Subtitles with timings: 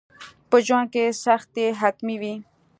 [0.49, 2.35] په ژوند کي سختي حتمي وي.